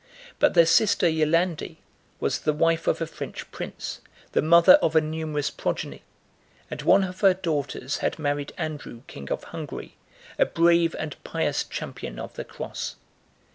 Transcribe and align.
But 0.39 0.55
their 0.55 0.65
sister 0.65 1.07
Yolande 1.07 1.77
was 2.19 2.39
the 2.39 2.53
wife 2.53 2.87
of 2.87 3.01
a 3.01 3.05
French 3.05 3.51
prince, 3.51 4.01
the 4.31 4.41
mother 4.41 4.73
of 4.81 4.95
a 4.95 4.99
numerous 5.01 5.51
progeny; 5.51 6.01
and 6.71 6.81
one 6.81 7.03
of 7.03 7.21
her 7.21 7.35
daughters 7.35 7.97
had 7.97 8.17
married 8.17 8.51
Andrew 8.57 9.03
king 9.05 9.31
of 9.31 9.43
Hungary, 9.43 9.97
a 10.39 10.45
brave 10.47 10.95
and 10.97 11.23
pious 11.23 11.63
champion 11.63 12.17
of 12.17 12.33
the 12.33 12.43
cross. 12.43 12.95